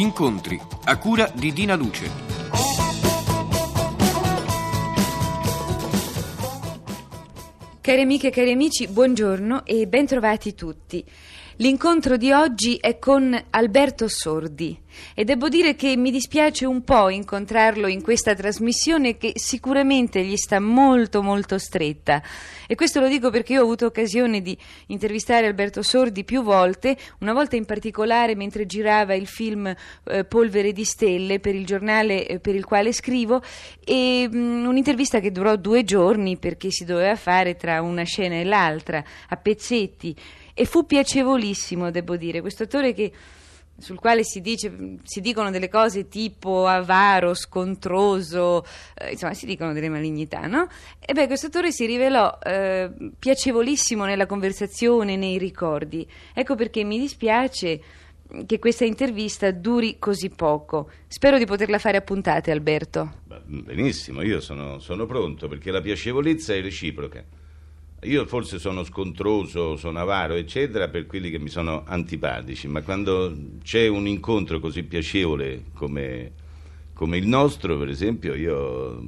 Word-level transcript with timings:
Incontri 0.00 0.58
a 0.84 0.96
cura 0.96 1.30
di 1.34 1.52
Dina 1.52 1.74
Luce. 1.74 2.10
Cari 7.82 8.00
amiche 8.00 8.28
e 8.28 8.30
cari 8.30 8.50
amici, 8.50 8.88
buongiorno 8.88 9.66
e 9.66 9.86
bentrovati 9.86 10.54
tutti. 10.54 11.04
L'incontro 11.60 12.16
di 12.16 12.32
oggi 12.32 12.76
è 12.76 12.98
con 12.98 13.38
Alberto 13.50 14.08
Sordi 14.08 14.80
e 15.14 15.24
devo 15.24 15.50
dire 15.50 15.74
che 15.74 15.94
mi 15.94 16.10
dispiace 16.10 16.64
un 16.64 16.82
po' 16.84 17.10
incontrarlo 17.10 17.86
in 17.86 18.00
questa 18.00 18.34
trasmissione 18.34 19.18
che 19.18 19.32
sicuramente 19.34 20.24
gli 20.24 20.36
sta 20.36 20.58
molto 20.58 21.22
molto 21.22 21.58
stretta. 21.58 22.22
E 22.66 22.74
questo 22.76 23.00
lo 23.00 23.08
dico 23.08 23.28
perché 23.28 23.52
io 23.52 23.60
ho 23.60 23.64
avuto 23.64 23.84
occasione 23.84 24.40
di 24.40 24.56
intervistare 24.86 25.46
Alberto 25.46 25.82
Sordi 25.82 26.24
più 26.24 26.42
volte, 26.42 26.96
una 27.18 27.34
volta 27.34 27.56
in 27.56 27.66
particolare 27.66 28.34
mentre 28.34 28.64
girava 28.64 29.14
il 29.14 29.26
film 29.26 29.66
eh, 30.04 30.24
Polvere 30.24 30.72
di 30.72 30.84
Stelle 30.84 31.40
per 31.40 31.54
il 31.54 31.66
giornale 31.66 32.26
eh, 32.26 32.40
per 32.40 32.54
il 32.54 32.64
quale 32.64 32.94
scrivo 32.94 33.42
e 33.84 34.26
mh, 34.30 34.34
mm, 34.34 34.66
un'intervista 34.66 35.20
che 35.20 35.30
durò 35.30 35.56
due 35.56 35.84
giorni 35.84 36.38
perché 36.38 36.70
si 36.70 36.86
doveva 36.86 37.16
fare 37.16 37.56
tra 37.56 37.82
una 37.82 38.04
scena 38.04 38.36
e 38.36 38.44
l'altra 38.44 39.04
a 39.28 39.36
pezzetti 39.36 40.16
e 40.60 40.66
fu 40.66 40.84
piacevolissimo, 40.84 41.90
devo 41.90 42.16
dire, 42.16 42.42
questo 42.42 42.64
attore 42.64 42.92
che 42.92 43.10
sul 43.78 43.98
quale 43.98 44.24
si, 44.24 44.42
dice, 44.42 44.98
si, 45.04 45.22
dicono 45.22 45.50
delle 45.50 45.70
cose 45.70 46.06
tipo 46.06 46.66
avaro, 46.66 47.32
scontroso, 47.32 48.62
eh, 48.94 49.12
insomma 49.12 49.32
si 49.32 49.46
dicono 49.46 49.72
delle 49.72 49.88
malignità, 49.88 50.46
no? 50.46 50.68
E 50.98 51.14
beh, 51.14 51.28
questo 51.28 51.46
attore 51.46 51.72
si 51.72 51.86
rivelò 51.86 52.38
eh, 52.42 52.90
piacevolissimo 53.18 54.04
nella 54.04 54.26
conversazione, 54.26 55.16
nei 55.16 55.38
ricordi. 55.38 56.06
Ecco 56.34 56.56
perché 56.56 56.84
mi 56.84 56.98
dispiace 56.98 57.80
che 58.44 58.58
questa 58.58 58.84
intervista 58.84 59.50
duri 59.52 59.96
così 59.98 60.28
poco. 60.28 60.90
Spero 61.06 61.38
di 61.38 61.46
poterla 61.46 61.78
fare 61.78 61.96
a 61.96 62.02
puntate, 62.02 62.50
Alberto. 62.50 63.22
Benissimo, 63.46 64.20
io 64.20 64.40
sono, 64.40 64.78
sono 64.78 65.06
pronto 65.06 65.48
perché 65.48 65.70
la 65.70 65.80
piacevolezza 65.80 66.52
è 66.52 66.60
reciproca. 66.60 67.39
Io 68.04 68.24
forse 68.24 68.58
sono 68.58 68.82
scontroso, 68.82 69.76
sono 69.76 69.98
avaro, 69.98 70.34
eccetera, 70.34 70.88
per 70.88 71.04
quelli 71.04 71.28
che 71.28 71.38
mi 71.38 71.50
sono 71.50 71.84
antipatici, 71.84 72.66
ma 72.66 72.80
quando 72.80 73.36
c'è 73.62 73.88
un 73.88 74.06
incontro 74.06 74.58
così 74.58 74.84
piacevole 74.84 75.64
come, 75.74 76.32
come 76.94 77.18
il 77.18 77.26
nostro, 77.26 77.76
per 77.76 77.90
esempio, 77.90 78.34
io 78.34 79.02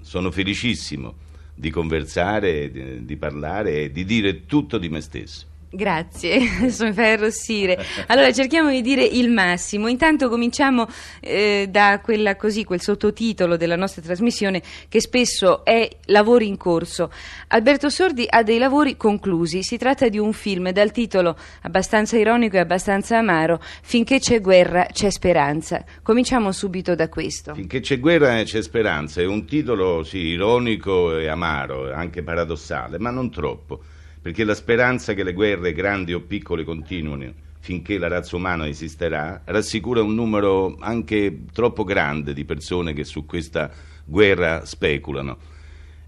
sono 0.00 0.32
felicissimo 0.32 1.14
di 1.54 1.70
conversare, 1.70 2.72
di, 2.72 3.04
di 3.04 3.16
parlare 3.16 3.84
e 3.84 3.92
di 3.92 4.04
dire 4.04 4.46
tutto 4.46 4.78
di 4.78 4.88
me 4.88 5.00
stesso. 5.00 5.52
Grazie, 5.74 6.36
adesso 6.58 6.84
mi 6.84 6.92
fai 6.92 7.12
arrossire. 7.12 7.84
Allora 8.06 8.32
cerchiamo 8.32 8.70
di 8.70 8.80
dire 8.80 9.02
il 9.02 9.28
massimo. 9.28 9.88
Intanto 9.88 10.28
cominciamo 10.28 10.86
eh, 11.20 11.66
da 11.68 12.00
quella 12.00 12.36
così, 12.36 12.62
quel 12.62 12.80
sottotitolo 12.80 13.56
della 13.56 13.74
nostra 13.74 14.00
trasmissione 14.00 14.62
che 14.88 15.00
spesso 15.00 15.64
è 15.64 15.88
Lavori 16.06 16.46
in 16.46 16.56
corso. 16.56 17.10
Alberto 17.48 17.88
Sordi 17.88 18.24
ha 18.28 18.44
dei 18.44 18.58
lavori 18.58 18.96
conclusi. 18.96 19.64
Si 19.64 19.76
tratta 19.76 20.08
di 20.08 20.18
un 20.18 20.32
film 20.32 20.70
dal 20.70 20.92
titolo 20.92 21.36
abbastanza 21.62 22.16
ironico 22.16 22.56
e 22.56 22.60
abbastanza 22.60 23.18
amaro, 23.18 23.60
Finché 23.82 24.20
c'è 24.20 24.40
guerra 24.40 24.86
c'è 24.92 25.10
speranza. 25.10 25.84
Cominciamo 26.02 26.52
subito 26.52 26.94
da 26.94 27.08
questo. 27.08 27.54
Finché 27.54 27.80
c'è 27.80 27.98
guerra 27.98 28.40
c'è 28.44 28.62
speranza. 28.62 29.20
È 29.20 29.26
un 29.26 29.44
titolo 29.44 30.04
sì, 30.04 30.18
ironico 30.18 31.18
e 31.18 31.26
amaro, 31.26 31.92
anche 31.92 32.22
paradossale, 32.22 32.98
ma 33.00 33.10
non 33.10 33.30
troppo 33.30 33.80
perché 34.24 34.42
la 34.44 34.54
speranza 34.54 35.12
che 35.12 35.22
le 35.22 35.34
guerre 35.34 35.74
grandi 35.74 36.14
o 36.14 36.20
piccole 36.20 36.64
continuino 36.64 37.30
finché 37.60 37.98
la 37.98 38.08
razza 38.08 38.36
umana 38.36 38.66
esisterà 38.66 39.42
rassicura 39.44 40.00
un 40.00 40.14
numero 40.14 40.76
anche 40.80 41.42
troppo 41.52 41.84
grande 41.84 42.32
di 42.32 42.46
persone 42.46 42.94
che 42.94 43.04
su 43.04 43.26
questa 43.26 43.70
guerra 44.02 44.64
speculano. 44.64 45.36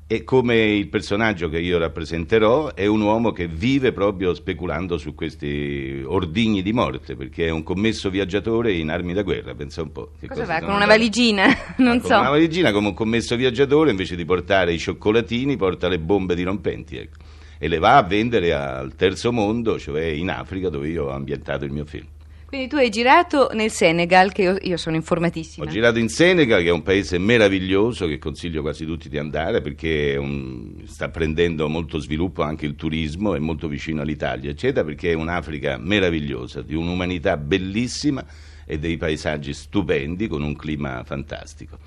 E 0.06 0.25
come 0.25 0.56
il 0.56 0.88
personaggio 0.88 1.50
che 1.50 1.59
io 1.59 1.76
rappresenterò 1.76 2.72
è 2.72 2.87
un 2.87 3.03
uomo 3.03 3.32
che 3.32 3.49
vive 3.49 3.93
proprio 3.93 4.32
speculando 4.32 4.97
su 4.97 5.15
questi 5.15 6.03
ordigni 6.03 6.62
di 6.62 6.72
morte, 6.72 7.16
perché 7.16 7.49
è 7.49 7.50
un 7.50 7.65
commesso 7.65 8.09
viaggiatore 8.09 8.72
in 8.72 8.88
armi 8.88 9.12
da 9.12 9.25
guerra, 9.25 9.55
pensa 9.55 9.82
un 9.82 9.93
po'. 9.93 10.12
Che 10.19 10.26
cosa, 10.26 10.41
cosa 10.41 10.59
fa? 10.59 10.65
Con 10.65 10.75
una 10.75 10.87
valigina? 10.87 11.49
non 11.76 12.00
con 12.00 12.09
so. 12.09 12.19
una 12.19 12.31
valigina 12.31 12.72
come 12.72 12.88
un 12.88 12.94
commesso 12.94 13.37
viaggiatore, 13.37 13.91
invece 13.91 14.16
di 14.16 14.25
portare 14.25 14.72
i 14.72 14.78
cioccolatini, 14.78 15.56
porta 15.56 15.87
le 15.88 15.99
bombe 15.99 16.34
dirompenti, 16.34 16.97
ecco 16.97 17.34
e 17.59 17.69
le 17.69 17.78
va 17.78 17.97
a 17.97 18.03
vendere 18.03 18.53
al 18.53 18.94
terzo 18.94 19.33
mondo, 19.33 19.78
cioè 19.78 20.05
in 20.05 20.31
Africa 20.31 20.69
dove 20.69 20.89
io 20.89 21.06
ho 21.06 21.11
ambientato 21.11 21.65
il 21.65 21.72
mio 21.72 21.84
film. 21.84 22.06
Quindi 22.47 22.69
tu 22.69 22.77
hai 22.77 22.91
girato 22.91 23.50
nel 23.55 23.72
Senegal, 23.72 24.31
che 24.31 24.43
io, 24.43 24.56
io, 24.61 24.77
sono 24.77 24.94
informatissima. 24.94 25.67
Ho 25.67 25.69
girato 25.69 25.99
in 25.99 26.09
Senegal, 26.09 26.62
che 26.62 26.69
è 26.69 26.72
un 26.72 26.83
paese 26.83 27.19
meraviglioso, 27.19 28.06
che 28.06 28.19
consiglio 28.19 28.62
quasi 28.62 28.87
tutti 28.87 29.09
di 29.09 29.19
andare 29.19 29.61
perché 29.61 30.17
un, 30.17 30.81
sta 30.84 31.09
prendendo 31.09 31.69
molto 31.69 31.99
sviluppo 31.99 32.43
anche 32.43 32.65
il 32.65 32.77
turismo, 32.77 33.34
è 33.34 33.41
molto 33.41 33.67
vicino 33.67 34.00
all'Italia, 34.00 34.49
eccetera, 34.49 34.84
perché 34.84 35.11
è 35.11 35.15
un'Africa 35.15 35.77
meravigliosa, 35.77 36.62
di 36.62 36.77
un'umanità 36.77 37.37
bellissima 37.37 38.25
e 38.65 38.78
dei 38.78 38.97
paesaggi 38.97 39.53
stupendi 39.53 40.28
con 40.28 40.43
un 40.43 40.55
clima 40.55 41.03
fantastico. 41.05 41.78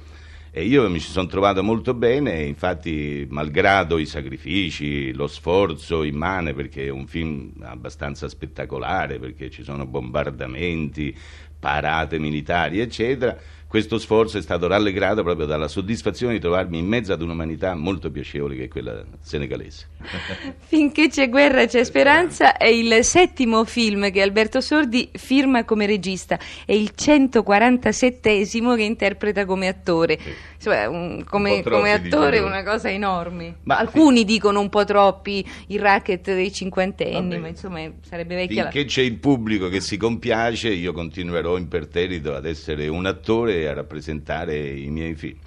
E 0.52 0.64
io 0.64 0.90
mi 0.90 1.00
ci 1.00 1.12
sono 1.12 1.28
trovato 1.28 1.62
molto 1.62 1.94
bene, 1.94 2.42
infatti, 2.42 3.28
malgrado 3.30 4.00
i 4.00 4.08
sacrifici, 4.08 5.14
lo 5.14 5.28
sforzo 5.28 6.02
immane, 6.02 6.56
perché 6.56 6.86
è 6.86 6.90
un 6.90 7.06
film 7.06 7.52
abbastanza 7.62 8.28
spettacolare, 8.28 9.20
perché 9.20 9.52
ci 9.52 9.64
sono 9.64 9.86
bombardamenti, 9.86 11.16
parate 11.60 12.20
militari, 12.20 12.80
eccetera, 12.80 13.38
questo 13.70 14.00
sforzo 14.00 14.40
è 14.40 14.42
stato 14.42 14.66
rallegrato 14.66 15.22
proprio 15.22 15.46
dalla 15.46 15.68
soddisfazione 15.68 16.34
di 16.34 16.40
trovarmi 16.40 16.80
in 16.80 16.88
mezzo 16.88 17.14
ad 17.14 17.22
un'umanità 17.22 17.76
molto 17.76 18.10
piacevole 18.10 18.56
che 18.56 18.64
è 18.64 18.68
quella 18.68 19.04
senegalese. 19.22 19.90
Finché 20.58 21.08
c'è 21.08 21.30
guerra 21.30 21.68
c'è 21.68 21.84
speranza 21.84 22.58
è 22.58 22.66
il 22.66 23.04
settimo 23.04 23.64
film 23.66 24.10
che 24.10 24.24
Alberto 24.24 24.60
Sordi 24.60 25.12
firma 25.14 25.66
come 25.66 25.86
regista, 25.86 26.40
è 26.66 26.72
il 26.72 26.94
147esimo 26.98 28.76
che 28.76 28.82
interpreta 28.82 29.46
come 29.46 29.68
attore. 29.68 30.18
Insomma, 30.56 30.90
un, 30.90 31.24
come, 31.24 31.58
un 31.58 31.62
come 31.62 31.92
attore 31.92 32.38
è 32.38 32.42
una 32.42 32.64
cosa 32.64 32.90
enorme. 32.90 33.58
Ma 33.64 33.78
Alcuni 33.78 34.20
fi- 34.20 34.26
dicono 34.26 34.62
un 34.62 34.70
po' 34.70 34.84
troppi 34.84 35.48
il 35.68 35.80
racket 35.80 36.34
dei 36.34 36.52
cinquantenni, 36.52 37.38
ma 37.38 37.48
insomma 37.50 37.82
sarebbe 38.02 38.34
vecchia. 38.34 38.64
Finché 38.64 38.80
la... 38.80 38.86
c'è 38.86 39.02
il 39.04 39.20
pubblico 39.20 39.70
che 39.70 39.80
si 39.80 39.96
compiace, 39.96 40.70
io 40.70 40.92
continuerò 40.92 41.49
imperterrito 41.58 42.34
ad 42.36 42.46
essere 42.46 42.88
un 42.88 43.06
attore 43.06 43.68
a 43.68 43.74
rappresentare 43.74 44.58
i 44.70 44.90
miei 44.90 45.16
film. 45.16 45.38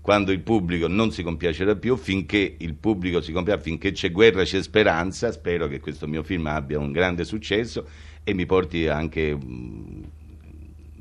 Quando 0.00 0.32
il 0.32 0.40
pubblico 0.40 0.88
non 0.88 1.12
si 1.12 1.22
compiacerà 1.22 1.76
più, 1.76 1.96
finché 1.96 2.56
il 2.58 2.74
pubblico 2.74 3.20
si 3.20 3.30
compiace, 3.30 3.62
finché 3.62 3.92
c'è 3.92 4.10
guerra 4.10 4.42
c'è 4.42 4.60
speranza, 4.60 5.30
spero 5.30 5.68
che 5.68 5.78
questo 5.78 6.08
mio 6.08 6.24
film 6.24 6.46
abbia 6.46 6.78
un 6.78 6.90
grande 6.90 7.24
successo 7.24 7.86
e 8.24 8.34
mi 8.34 8.44
porti 8.44 8.88
anche 8.88 9.36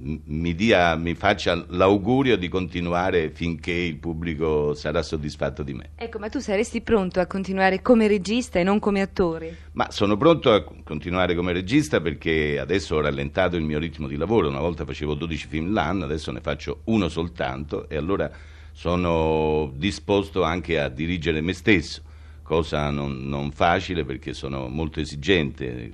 mi, 0.02 0.56
dia, 0.56 0.96
mi, 0.96 1.14
faccia 1.14 1.66
l'augurio 1.70 2.36
di 2.36 2.48
continuare 2.48 3.30
finché 3.30 3.72
il 3.72 3.98
pubblico 3.98 4.74
sarà 4.74 5.02
soddisfatto 5.02 5.64
di 5.64 5.74
me. 5.74 5.92
Ecco, 5.96 6.18
ma 6.18 6.30
tu 6.30 6.40
saresti 6.40 6.82
pronto 6.82 7.20
a 7.20 7.28
continuare 7.28 7.82
come 7.82 8.08
regista 8.08 8.60
e 8.60 8.64
non 8.64 8.80
come 8.80 9.02
attore? 9.02 9.58
Ma 9.74 9.92
sono 9.92 10.18
pronto 10.18 10.52
a 10.52 10.64
continuare 10.84 11.36
come 11.36 11.54
regista 11.54 12.02
perché 12.02 12.58
adesso 12.60 12.96
ho 12.96 13.02
rallentato 13.02 13.56
il 13.56 13.64
mio 13.64 13.80
ritmo 13.80 14.08
di 14.08 14.18
lavoro, 14.18 14.50
una 14.50 14.60
volta 14.60 14.86
facevo 14.86 15.14
12 15.14 15.48
film 15.48 15.74
l'anno, 15.74 16.06
adesso 16.06 16.32
ne 16.32 16.42
faccio 16.42 16.82
uno 16.86 17.08
soltanto 17.08 17.88
e 17.88 17.96
allora 17.96 18.30
sono 18.72 19.72
disposto 19.76 20.44
anche 20.44 20.80
a 20.80 20.90
dirigere 20.90 21.42
me 21.42 21.54
stesso, 21.54 22.02
cosa 22.42 22.90
non, 22.90 23.28
non 23.28 23.52
facile 23.52 24.04
perché 24.04 24.34
sono 24.34 24.68
molto 24.68 25.00
esigente 25.00 25.92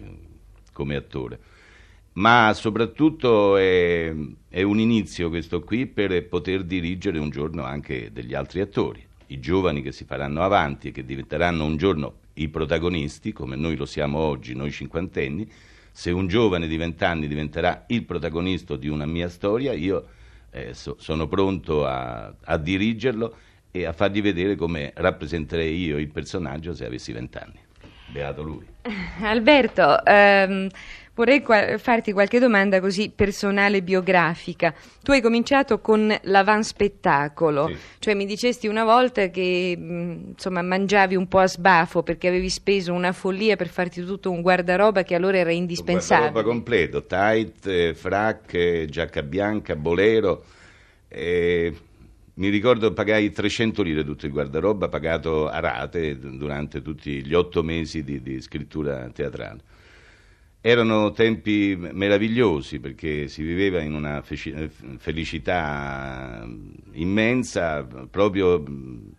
come 0.71 0.95
attore 0.95 1.39
ma 2.17 2.51
soprattutto 2.53 3.57
è, 3.57 4.13
è, 4.49 4.61
un 4.63 4.79
inizio 4.79 5.29
questo 5.29 5.61
qui 5.61 5.85
per 5.85 6.27
poter 6.27 6.63
dirigere 6.63 7.19
un 7.19 7.29
giorno 7.29 7.63
anche 7.63 8.11
degli 8.11 8.33
altri 8.33 8.61
attori, 8.61 9.05
i 9.27 9.39
giovani 9.39 9.81
che 9.81 9.91
si 9.91 10.03
faranno 10.03 10.41
avanti 10.41 10.87
e 10.87 10.91
che 10.91 11.05
diventeranno 11.05 11.63
un 11.63 11.77
giorno 11.77 12.15
i 12.35 12.49
protagonisti, 12.49 13.33
come 13.33 13.55
noi 13.55 13.75
lo 13.75 13.85
siamo 13.85 14.19
oggi, 14.19 14.55
noi 14.55 14.71
cinquantenni, 14.71 15.49
se 15.91 16.11
un 16.11 16.27
giovane 16.27 16.67
di 16.67 16.77
vent'anni 16.77 17.27
diventerà 17.27 17.85
il 17.87 18.03
protagonista 18.03 18.75
di 18.75 18.87
una 18.87 19.05
mia 19.05 19.29
storia, 19.29 19.73
io 19.73 20.07
eh, 20.51 20.73
so, 20.73 20.95
sono 20.99 21.27
pronto 21.27 21.85
a, 21.85 22.33
a 22.43 22.57
dirigerlo 22.57 23.35
e 23.71 23.85
a 23.85 23.93
fargli 23.93 24.21
vedere 24.21 24.55
come 24.55 24.91
rappresenterei 24.95 25.75
io 25.75 25.97
il 25.97 26.09
personaggio 26.09 26.73
se 26.73 26.85
avessi 26.85 27.11
vent'anni. 27.11 27.59
Beato 28.09 28.41
lui. 28.41 28.65
Alberto, 29.21 30.03
ehm, 30.05 30.69
Vorrei 31.17 31.41
qua- 31.41 31.79
farti 31.79 32.11
qualche 32.11 32.37
domanda 32.37 32.79
così 32.79 33.09
personale 33.13 33.81
biografica. 33.81 34.71
Tu 35.01 35.09
hai 35.13 35.19
cominciato 35.19 35.79
con 35.79 36.15
l'avanspettacolo, 36.21 37.67
Sì. 37.69 37.75
cioè 37.97 38.13
mi 38.13 38.27
dicesti 38.27 38.67
una 38.67 38.83
volta 38.83 39.27
che 39.31 39.75
mh, 39.75 40.17
insomma 40.35 40.61
mangiavi 40.61 41.15
un 41.15 41.27
po' 41.27 41.39
a 41.39 41.47
sbafo 41.47 42.03
perché 42.03 42.27
avevi 42.27 42.49
speso 42.49 42.93
una 42.93 43.13
follia 43.13 43.55
per 43.55 43.67
farti 43.67 44.05
tutto 44.05 44.29
un 44.29 44.41
guardaroba 44.41 45.01
che 45.01 45.15
allora 45.15 45.37
era 45.37 45.51
indispensabile. 45.51 46.27
Roba 46.27 46.43
completo, 46.43 47.03
tight, 47.07 47.65
eh, 47.65 47.93
frac, 47.95 48.53
eh, 48.53 48.85
giacca 48.87 49.23
bianca, 49.23 49.75
bolero. 49.75 50.43
eh, 51.07 51.73
mi 52.35 52.49
ricordo 52.49 52.93
pagai 52.93 53.31
300 53.31 53.81
lire 53.81 54.03
tutto 54.03 54.27
il 54.27 54.31
guardaroba 54.31 54.87
pagato 54.89 55.47
a 55.47 55.59
rate 55.59 56.19
durante 56.19 56.83
tutti 56.83 57.25
gli 57.25 57.33
otto 57.33 57.63
mesi 57.63 58.03
di, 58.03 58.21
di 58.21 58.39
scrittura 58.41 59.09
teatrale. 59.11 59.61
Erano 60.67 61.13
tempi 61.13 61.77
meravigliosi 61.77 62.81
perché 62.81 63.29
si 63.29 63.41
viveva 63.41 63.79
in 63.79 63.93
una 63.93 64.21
eh, 64.21 64.69
felicità 64.97 66.45
immensa 66.91 67.87
proprio 68.11 68.59
mh, 68.59 69.13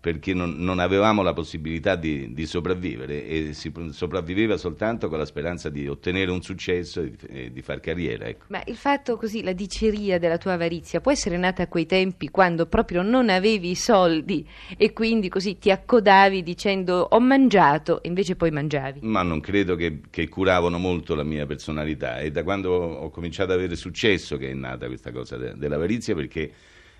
perché 0.00 0.32
non, 0.32 0.54
non 0.58 0.78
avevamo 0.78 1.22
la 1.22 1.32
possibilità 1.32 1.96
di, 1.96 2.32
di 2.32 2.46
sopravvivere 2.46 3.26
e 3.26 3.52
si 3.52 3.72
sopravviveva 3.90 4.56
soltanto 4.56 5.08
con 5.08 5.18
la 5.18 5.24
speranza 5.24 5.70
di 5.70 5.88
ottenere 5.88 6.30
un 6.30 6.40
successo 6.40 7.00
e 7.00 7.10
di, 7.10 7.26
e 7.28 7.52
di 7.52 7.62
far 7.62 7.80
carriera. 7.80 8.26
Ecco. 8.26 8.44
Ma 8.48 8.62
il 8.66 8.76
fatto 8.76 9.16
così, 9.16 9.42
la 9.42 9.52
diceria 9.52 10.18
della 10.18 10.38
tua 10.38 10.52
avarizia 10.52 11.00
può 11.00 11.10
essere 11.10 11.36
nata 11.36 11.64
a 11.64 11.66
quei 11.66 11.86
tempi 11.86 12.30
quando 12.30 12.66
proprio 12.66 13.02
non 13.02 13.28
avevi 13.28 13.70
i 13.70 13.74
soldi 13.74 14.46
e 14.76 14.92
quindi 14.92 15.28
così 15.28 15.58
ti 15.58 15.70
accodavi 15.70 16.42
dicendo 16.42 17.08
ho 17.10 17.20
mangiato 17.20 18.00
e 18.02 18.08
invece 18.08 18.36
poi 18.36 18.50
mangiavi. 18.52 19.00
Ma 19.02 19.22
non 19.22 19.40
credo 19.40 19.74
che, 19.74 20.00
che 20.10 20.28
curavano 20.28 20.78
molto 20.78 21.16
la 21.16 21.24
mia 21.24 21.44
personalità. 21.44 22.18
È 22.18 22.30
da 22.30 22.44
quando 22.44 22.70
ho 22.72 23.10
cominciato 23.10 23.52
ad 23.52 23.58
avere 23.58 23.74
successo 23.74 24.36
che 24.36 24.50
è 24.50 24.54
nata 24.54 24.86
questa 24.86 25.10
cosa 25.10 25.36
de- 25.36 25.54
dell'avarizia, 25.56 26.14
perché 26.14 26.52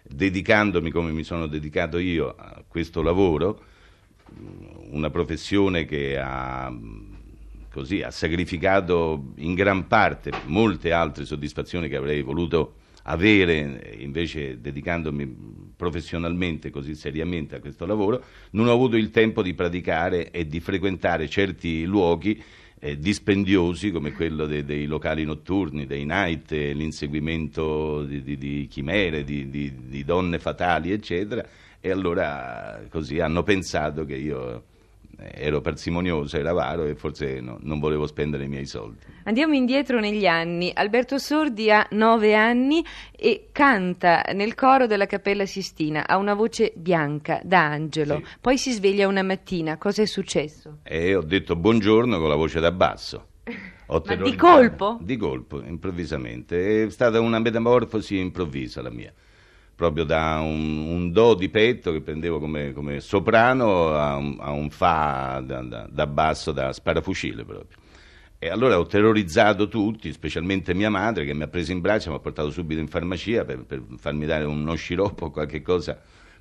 dedicandomi 0.03 0.91
come 0.91 1.13
mi 1.13 1.23
sono 1.23 1.47
dedicato 1.47 1.99
io 1.99 2.35
a 2.37 2.63
questo 2.67 3.03
lavoro, 3.03 3.65
una 4.91 5.11
professione 5.11 5.85
che 5.85 6.19
ha, 6.19 6.73
così, 7.71 8.03
ha 8.03 8.11
sacrificato 8.11 9.33
in 9.37 9.55
gran 9.55 9.87
parte 9.87 10.31
molte 10.47 10.93
altre 10.93 11.25
soddisfazioni 11.25 11.89
che 11.89 11.97
avrei 11.97 12.23
voluto 12.23 12.75
avere 13.05 13.97
invece 13.99 14.61
dedicandomi 14.61 15.73
professionalmente 15.77 16.71
così 16.71 16.95
seriamente 16.95 17.57
a 17.57 17.61
questo 17.61 17.87
lavoro, 17.87 18.23
non 18.51 18.69
ho 18.69 18.73
avuto 18.73 18.97
il 18.97 19.11
tempo 19.11 19.43
di 19.43 19.55
praticare 19.55 20.31
e 20.31 20.47
di 20.47 20.61
frequentare 20.61 21.29
certi 21.29 21.85
luoghi 21.85 22.43
eh, 22.81 22.99
dispendiosi 22.99 23.91
come 23.91 24.13
quello 24.13 24.47
de- 24.47 24.65
dei 24.65 24.87
locali 24.87 25.25
notturni, 25.25 25.87
dei 25.87 26.05
night, 26.05 26.53
eh, 26.53 26.73
l'inseguimento 26.73 28.05
di, 28.05 28.23
di- 28.23 28.37
di 28.39 28.67
chimere, 28.71 29.25
di, 29.25 29.49
di- 29.51 29.87
donne 30.05 30.39
fatali, 30.39 30.93
eccetera, 30.93 31.45
e 31.81 31.91
allora 31.91 32.81
così 32.91 33.21
hanno 33.21 33.43
pensato 33.43 34.05
che 34.05 34.17
io 34.17 34.65
ero 35.21 35.61
parsimonioso, 35.61 36.37
ero 36.37 36.49
avaro 36.49 36.85
e 36.85 36.95
forse 36.95 37.41
no- 37.41 37.59
non 37.61 37.81
volevo 37.81 38.07
spendere 38.07 38.45
i 38.45 38.49
miei 38.49 38.67
soldi. 38.67 39.05
Andiamo 39.25 39.55
indietro 39.55 39.99
negli 39.99 40.27
anni. 40.27 40.71
Alberto 40.73 41.19
Sordi 41.19 41.71
ha 41.71 41.87
nove 41.91 42.35
anni 42.35 42.85
e 43.15 43.49
canta 43.53 44.25
nel 44.33 44.55
coro 44.55 44.87
della 44.87 45.07
Cappella 45.07 45.45
Sistina. 45.45 46.07
Ha 46.07 46.17
una 46.17 46.35
voce 46.35 46.73
bianca 46.77 47.41
da 47.43 47.65
angelo. 47.65 48.17
Sì. 48.17 48.25
Poi 48.41 48.59
si 48.59 48.73
sveglia 48.73 49.09
una 49.09 49.23
mattina. 49.23 49.77
Cosa 49.77 50.03
è 50.03 50.07
successo? 50.07 50.79
E 50.83 51.15
ho 51.15 51.23
detto 51.23 51.57
buongiorno 51.57 52.19
con 52.19 52.29
la 52.29 52.37
voce 52.37 52.61
da 52.61 52.71
basso. 52.71 53.27
Di 54.23 54.37
colpo? 54.37 54.99
Di 55.01 55.17
colpo, 55.17 55.63
improvvisamente. 55.65 56.85
È 56.85 56.91
stata 56.91 57.21
una 57.21 57.39
metamorfosi 57.39 58.19
improvvisa 58.19 58.83
la 58.83 58.91
mia. 58.91 59.13
Proprio 59.79 60.03
da 60.03 60.41
un, 60.41 60.79
un 60.89 61.13
do 61.13 61.35
di 61.35 61.49
petto 61.51 61.93
che 61.93 62.01
prendevo 62.01 62.41
come, 62.41 62.73
come 62.73 62.99
soprano 62.99 63.95
a 63.95 64.17
un, 64.17 64.37
a 64.41 64.51
un 64.51 64.71
fa 64.71 65.41
da, 65.47 65.63
da- 65.63 65.87
da 65.89 66.07
basso, 66.09 66.51
da 66.51 66.73
sparafucile 66.73 67.45
proprio. 67.45 67.79
E 68.41 68.49
allora 68.49 68.77
ho 68.77 68.87
terrorizzato 68.87 69.69
tutti, 69.69 70.11
specialmente 70.13 70.75
mia 70.75 70.91
madre 70.91 71.25
che 71.25 71.33
mi 71.33 71.45
ha 71.45 71.47
preso 71.47 71.71
in 71.71 71.81
braccio 71.81 72.09
e 72.09 72.11
mi 72.11 72.17
ha 72.17 72.21
portato 72.21 72.51
subito 72.51 72.81
in 72.81 72.89
farmacia 72.89 73.45
per, 73.45 73.65
per 73.67 73.85
farmi 73.99 74.27
dare 74.27 74.43
uno 74.43 74.75
sciroppo 74.75 75.27
o 75.27 75.31
qualche 75.31 75.63
cosa 75.63 75.97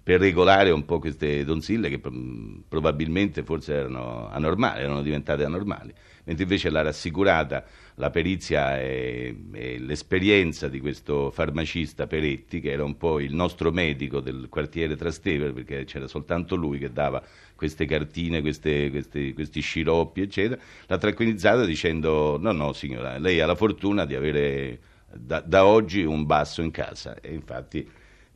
per 0.07 0.21
regolare 0.21 0.69
un 0.69 0.85
po' 0.85 0.99
queste 0.99 1.43
donzille 1.43 1.89
che 1.89 1.99
mm, 2.09 2.59
probabilmente 2.69 3.43
forse 3.43 3.73
erano 3.73 4.29
anormali, 4.29 4.79
erano 4.79 5.01
diventate 5.01 5.43
anormali. 5.43 5.93
Mentre 6.23 6.43
invece 6.43 6.69
l'ha 6.69 6.81
rassicurata 6.81 7.65
la 7.95 8.09
perizia 8.09 8.79
e, 8.79 9.35
e 9.51 9.77
l'esperienza 9.79 10.69
di 10.69 10.79
questo 10.79 11.29
farmacista 11.29 12.07
Peretti, 12.07 12.61
che 12.61 12.71
era 12.71 12.85
un 12.85 12.95
po' 12.95 13.19
il 13.19 13.35
nostro 13.35 13.69
medico 13.73 14.21
del 14.21 14.47
quartiere 14.47 14.95
Trastevere, 14.95 15.51
perché 15.51 15.83
c'era 15.83 16.07
soltanto 16.07 16.55
lui 16.55 16.79
che 16.79 16.93
dava 16.93 17.21
queste 17.53 17.83
cartine, 17.83 18.39
queste- 18.39 18.89
questi, 18.89 19.33
questi 19.33 19.59
sciroppi, 19.59 20.21
eccetera, 20.21 20.61
l'ha 20.85 20.97
tranquillizzata 20.97 21.65
dicendo 21.65 22.37
no, 22.39 22.53
no 22.53 22.71
signora, 22.71 23.17
lei 23.17 23.41
ha 23.41 23.45
la 23.45 23.55
fortuna 23.55 24.05
di 24.05 24.15
avere 24.15 24.79
da, 25.13 25.41
da 25.41 25.65
oggi 25.65 26.05
un 26.05 26.25
basso 26.25 26.61
in 26.61 26.71
casa. 26.71 27.19
E 27.19 27.33
infatti 27.33 27.85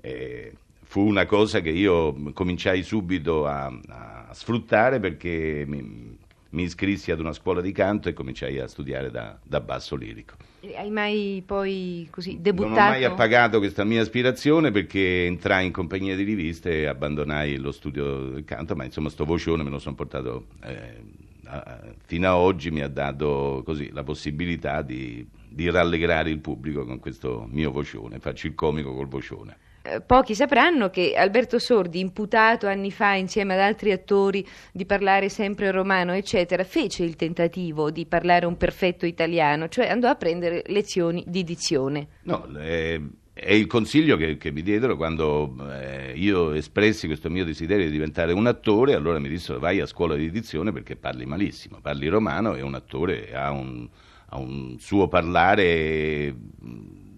eh, 0.01 0.51
fu 0.91 0.99
una 1.07 1.25
cosa 1.25 1.61
che 1.61 1.69
io 1.69 2.13
cominciai 2.33 2.83
subito 2.83 3.47
a, 3.47 3.67
a 3.87 4.27
sfruttare 4.33 4.99
perché 4.99 5.63
mi, 5.65 6.17
mi 6.49 6.63
iscrissi 6.63 7.11
ad 7.11 7.21
una 7.21 7.31
scuola 7.31 7.61
di 7.61 7.71
canto 7.71 8.09
e 8.09 8.13
cominciai 8.13 8.59
a 8.59 8.67
studiare 8.67 9.09
da, 9.09 9.39
da 9.41 9.61
basso 9.61 9.95
lirico. 9.95 10.35
E 10.59 10.75
Hai 10.75 10.89
mai 10.91 11.41
poi 11.45 12.09
così 12.11 12.33
Non 12.33 12.41
debuttato? 12.41 12.73
ho 12.73 12.83
mai 12.89 13.05
appagato 13.05 13.59
questa 13.59 13.85
mia 13.85 14.01
aspirazione 14.01 14.71
perché 14.71 15.23
entrai 15.27 15.65
in 15.67 15.71
compagnia 15.71 16.13
di 16.17 16.23
riviste 16.23 16.81
e 16.81 16.85
abbandonai 16.87 17.55
lo 17.55 17.71
studio 17.71 18.27
del 18.31 18.43
canto, 18.43 18.75
ma 18.75 18.83
insomma 18.83 19.07
sto 19.07 19.23
vocione 19.23 19.63
me 19.63 19.69
lo 19.69 19.79
sono 19.79 19.95
portato 19.95 20.47
eh, 20.61 21.01
a- 21.45 21.83
fino 22.05 22.27
a 22.27 22.35
oggi 22.35 22.69
mi 22.69 22.81
ha 22.81 22.89
dato 22.89 23.61
così 23.63 23.91
la 23.93 24.03
possibilità 24.03 24.81
di, 24.81 25.25
di 25.47 25.69
rallegrare 25.69 26.29
il 26.29 26.39
pubblico 26.39 26.83
con 26.83 26.99
questo 26.99 27.47
mio 27.49 27.71
vocione, 27.71 28.19
faccio 28.19 28.47
il 28.47 28.55
comico 28.55 28.93
col 28.93 29.07
vocione. 29.07 29.55
Eh, 29.83 30.01
Pochi 30.01 30.35
sapranno 30.35 30.89
che 30.89 31.13
Alberto 31.15 31.57
Sordi, 31.57 31.99
imputato 31.99 32.67
anni 32.67 32.91
fa 32.91 33.13
insieme 33.13 33.53
ad 33.53 33.59
altri 33.59 33.91
attori 33.91 34.45
di 34.71 34.85
parlare 34.85 35.29
sempre 35.29 35.71
romano, 35.71 36.13
eccetera, 36.13 36.63
fece 36.63 37.03
il 37.03 37.15
tentativo 37.15 37.89
di 37.89 38.05
parlare 38.05 38.45
un 38.45 38.57
perfetto 38.57 39.05
italiano, 39.05 39.67
cioè 39.69 39.87
andò 39.87 40.07
a 40.07 40.15
prendere 40.15 40.63
lezioni 40.67 41.23
di 41.25 41.43
dizione. 41.43 42.07
No, 42.23 42.47
eh, 42.59 43.01
è 43.33 43.53
il 43.53 43.65
consiglio 43.65 44.17
che, 44.17 44.37
che 44.37 44.51
mi 44.51 44.61
diedero 44.61 44.95
quando 44.95 45.55
eh, 45.71 46.13
io 46.15 46.53
espressi 46.53 47.07
questo 47.07 47.29
mio 47.29 47.43
desiderio 47.43 47.85
di 47.85 47.91
diventare 47.91 48.33
un 48.33 48.45
attore, 48.45 48.93
allora 48.93 49.17
mi 49.17 49.29
dissero 49.29 49.57
vai 49.57 49.79
a 49.79 49.87
scuola 49.87 50.15
di 50.15 50.29
dizione 50.29 50.71
perché 50.71 50.95
parli 50.95 51.25
malissimo, 51.25 51.79
parli 51.81 52.07
romano 52.07 52.55
e 52.55 52.61
un 52.61 52.75
attore 52.75 53.33
ha 53.33 53.49
un, 53.51 53.89
ha 54.27 54.37
un 54.37 54.75
suo 54.79 55.07
parlare 55.07 56.35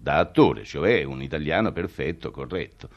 da 0.04 0.18
attore, 0.18 0.64
cioè 0.64 1.02
un 1.02 1.22
italiano 1.22 1.72
perfetto, 1.72 2.30
corretto. 2.30 2.90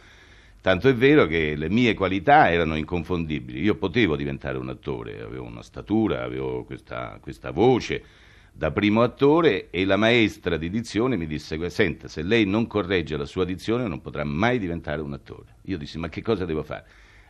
Tanto 0.60 0.90
è 0.90 0.94
vero 0.94 1.26
che 1.26 1.56
le 1.56 1.70
mie 1.70 1.94
qualità 1.94 2.52
erano 2.52 2.76
inconfondibili, 2.76 3.62
io 3.62 3.76
potevo 3.76 4.18
diventare 4.18 4.58
un 4.58 4.68
attore, 4.68 5.22
avevo 5.22 5.46
una 5.46 5.64
statura, 5.64 6.24
avevo 6.24 6.66
questa, 6.66 7.18
questa 7.22 7.52
voce 7.52 8.04
da 8.52 8.72
primo 8.72 9.04
attore 9.04 9.70
e 9.70 9.86
la 9.86 9.96
maestra 9.96 10.58
di 10.58 10.70
dizione 10.70 11.16
mi 11.16 11.28
disse, 11.28 11.70
senta, 11.70 12.10
se 12.10 12.24
lei 12.24 12.46
non 12.46 12.68
corregge 12.68 13.16
la 13.16 13.26
sua 13.26 13.46
dizione 13.46 13.88
non 13.88 14.02
potrà 14.02 14.26
mai 14.26 14.60
diventare 14.60 15.02
un 15.02 15.14
attore. 15.14 15.56
Io 15.64 15.78
dissi, 15.78 15.98
ma 15.98 16.10
che 16.10 16.22
cosa 16.22 16.44
devo 16.44 16.64
fare? 16.64 16.86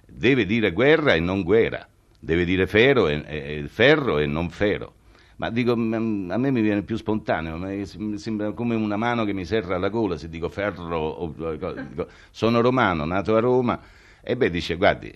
Deve 0.07 0.47
dire 0.47 0.71
guerra 0.71 1.13
e 1.13 1.19
non 1.19 1.43
guerra, 1.43 1.87
deve 2.19 2.45
dire 2.45 2.65
ferro 2.65 3.09
e, 3.09 3.23
e- 3.27 3.65
ferro 3.67 4.17
e 4.17 4.25
non 4.25 4.49
ferro. 4.49 4.95
Ma 5.37 5.49
dico, 5.51 5.75
mm, 5.77 6.31
a 6.31 6.37
me 6.37 6.51
mi 6.51 6.61
viene 6.61 6.81
più 6.81 6.95
spontaneo, 6.97 7.57
ma 7.57 7.67
mi 7.67 8.17
sembra 8.17 8.51
come 8.53 8.75
una 8.75 8.97
mano 8.97 9.23
che 9.23 9.33
mi 9.33 9.45
serra 9.45 9.75
alla 9.75 9.89
gola 9.89 10.17
se 10.17 10.29
dico 10.29 10.49
ferro 10.49 10.97
o 10.97 11.27
dico, 11.89 12.07
sono 12.31 12.59
romano, 12.61 13.05
nato 13.05 13.35
a 13.35 13.39
Roma. 13.39 13.79
E 14.21 14.35
beh, 14.35 14.49
dice, 14.49 14.75
guardi, 14.75 15.13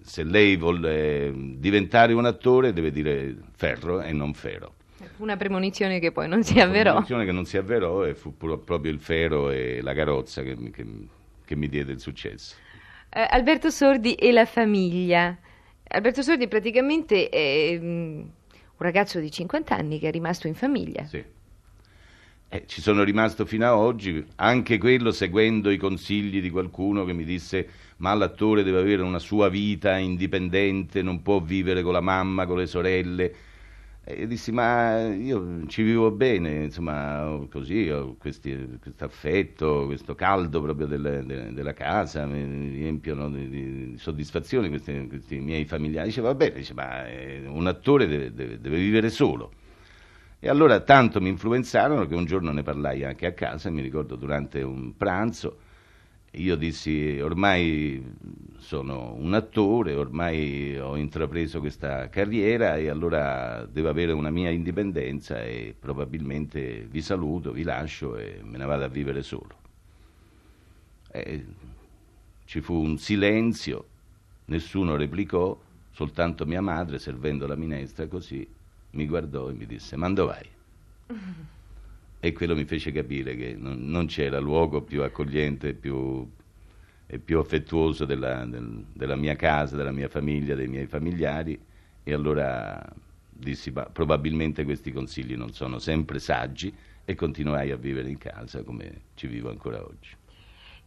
se 0.00 0.22
lei 0.22 0.56
vuole 0.56 1.32
diventare 1.56 2.12
un 2.12 2.24
attore 2.24 2.72
deve 2.72 2.92
dire 2.92 3.34
ferro 3.52 4.00
e 4.00 4.12
non 4.12 4.32
ferro. 4.32 4.74
Fu 5.16 5.22
una 5.24 5.36
premonizione 5.36 5.98
che 5.98 6.12
poi 6.12 6.28
non 6.28 6.44
si 6.44 6.58
avverò. 6.60 7.04
Una 7.08 7.24
che 7.24 7.32
non 7.32 7.44
si 7.44 7.56
avverò 7.56 8.04
e 8.04 8.14
fu 8.14 8.36
proprio 8.36 8.90
il 8.92 9.00
ferro 9.00 9.50
e 9.50 9.80
la 9.82 9.92
carrozza 9.92 10.42
che, 10.42 10.54
mi- 10.56 10.70
che- 10.70 10.86
che 11.44 11.56
mi 11.56 11.68
diede 11.68 11.92
il 11.92 12.00
successo. 12.00 12.54
Eh, 13.10 13.26
Alberto 13.28 13.70
Sordi 13.70 14.14
e 14.14 14.30
la 14.32 14.46
famiglia. 14.46 15.36
Alberto 15.88 16.22
Sordi 16.22 16.48
praticamente 16.48 17.28
è 17.28 17.78
mm, 17.78 18.22
ragazzo 18.84 19.18
di 19.18 19.30
50 19.30 19.74
anni 19.74 19.98
che 19.98 20.08
è 20.08 20.10
rimasto 20.10 20.46
in 20.46 20.54
famiglia. 20.54 21.04
Sì. 21.04 21.22
Eh, 22.48 22.64
ci 22.66 22.80
sono 22.80 23.02
rimasto 23.02 23.46
fino 23.46 23.66
a 23.66 23.76
oggi, 23.76 24.24
anche 24.36 24.78
quello 24.78 25.10
seguendo 25.10 25.70
i 25.70 25.76
consigli 25.76 26.40
di 26.40 26.50
qualcuno 26.50 27.04
che 27.04 27.12
mi 27.12 27.24
disse 27.24 27.68
ma 27.96 28.12
l'attore 28.14 28.62
deve 28.62 28.80
avere 28.80 29.02
una 29.02 29.18
sua 29.18 29.48
vita 29.48 29.96
indipendente, 29.96 31.02
non 31.02 31.22
può 31.22 31.40
vivere 31.40 31.82
con 31.82 31.92
la 31.92 32.00
mamma, 32.00 32.46
con 32.46 32.58
le 32.58 32.66
sorelle. 32.66 33.34
E 34.06 34.26
dissi, 34.26 34.52
ma 34.52 35.08
io 35.08 35.66
ci 35.66 35.82
vivo 35.82 36.10
bene, 36.10 36.64
insomma, 36.64 37.40
così, 37.50 37.88
ho 37.88 38.16
questo 38.18 38.50
affetto, 38.98 39.86
questo 39.86 40.14
caldo 40.14 40.60
proprio 40.60 40.86
del, 40.86 41.22
de, 41.24 41.54
della 41.54 41.72
casa, 41.72 42.26
mi 42.26 42.68
riempiono 42.68 43.30
di, 43.30 43.48
di 43.48 43.94
soddisfazione 43.96 44.68
questi, 44.68 45.06
questi, 45.08 45.38
miei 45.40 45.64
familiari. 45.64 46.08
Diceva, 46.08 46.28
va 46.28 46.34
bene, 46.34 46.56
dice, 46.56 46.74
ma 46.74 47.08
eh, 47.08 47.46
un 47.46 47.66
attore 47.66 48.06
deve, 48.06 48.34
deve, 48.34 48.60
deve 48.60 48.76
vivere 48.76 49.08
solo. 49.08 49.52
E 50.38 50.50
allora 50.50 50.80
tanto 50.80 51.18
mi 51.22 51.30
influenzarono 51.30 52.06
che 52.06 52.14
un 52.14 52.26
giorno 52.26 52.52
ne 52.52 52.62
parlai 52.62 53.04
anche 53.04 53.24
a 53.24 53.32
casa, 53.32 53.70
mi 53.70 53.80
ricordo 53.80 54.16
durante 54.16 54.60
un 54.60 54.94
pranzo, 54.98 55.60
io 56.36 56.56
dissi 56.56 57.18
ormai 57.20 58.02
sono 58.58 59.14
un 59.14 59.34
attore, 59.34 59.94
ormai 59.94 60.78
ho 60.78 60.96
intrapreso 60.96 61.60
questa 61.60 62.08
carriera 62.08 62.76
e 62.76 62.88
allora 62.88 63.66
devo 63.70 63.88
avere 63.88 64.12
una 64.12 64.30
mia 64.30 64.50
indipendenza 64.50 65.42
e 65.42 65.74
probabilmente 65.78 66.86
vi 66.90 67.02
saluto, 67.02 67.52
vi 67.52 67.62
lascio 67.62 68.16
e 68.16 68.40
me 68.42 68.58
ne 68.58 68.64
vado 68.64 68.84
a 68.84 68.88
vivere 68.88 69.22
solo. 69.22 69.62
E 71.10 71.44
ci 72.44 72.60
fu 72.60 72.74
un 72.74 72.98
silenzio, 72.98 73.86
nessuno 74.46 74.96
replicò, 74.96 75.58
soltanto 75.92 76.46
mia 76.46 76.60
madre, 76.60 76.98
servendo 76.98 77.46
la 77.46 77.56
minestra 77.56 78.06
così, 78.06 78.46
mi 78.90 79.06
guardò 79.06 79.50
e 79.50 79.52
mi 79.52 79.66
disse, 79.66 79.96
ma 79.96 80.10
dove 80.10 80.32
vai? 81.06 81.46
e 82.24 82.32
quello 82.32 82.56
mi 82.56 82.64
fece 82.64 82.90
capire 82.90 83.36
che 83.36 83.54
non, 83.54 83.84
non 83.84 84.06
c'era 84.06 84.38
luogo 84.38 84.80
più 84.80 85.02
accogliente 85.02 85.74
più, 85.74 86.26
e 87.06 87.18
più 87.18 87.38
affettuoso 87.38 88.06
della, 88.06 88.46
del, 88.46 88.82
della, 88.94 89.14
mia 89.14 89.36
casa, 89.36 89.76
della 89.76 89.92
mia 89.92 90.08
famiglia, 90.08 90.54
dei 90.54 90.66
miei 90.66 90.86
familiari 90.86 91.60
e 92.02 92.12
allora 92.14 92.82
dissi 93.28 93.72
probabilmente 93.72 94.64
questi 94.64 94.90
consigli 94.90 95.36
non 95.36 95.52
sono 95.52 95.78
sempre 95.78 96.18
saggi 96.18 96.72
e 97.04 97.14
continuai 97.14 97.70
a 97.72 97.76
vivere 97.76 98.08
in 98.08 98.16
casa 98.16 98.62
come 98.62 99.02
ci 99.16 99.26
vivo 99.26 99.50
ancora 99.50 99.84
oggi. 99.84 100.16